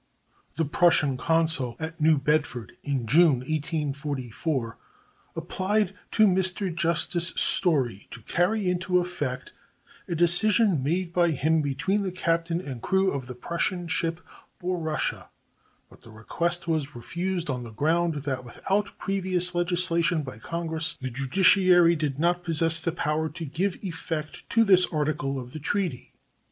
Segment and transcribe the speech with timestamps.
[0.57, 4.75] The Prussian consul at New Bedford in June, 1844,
[5.35, 6.73] applied to Mr.
[6.73, 9.53] Justice Story to carry into effect
[10.07, 14.21] a decision made by him between the captain and crew of the Prussian ship
[14.59, 15.27] Borussia,
[15.87, 21.11] but the request was refused on the ground that without previous legislation by Congress the
[21.11, 26.11] judiciary did not possess the power to give effect to this article of the treaty.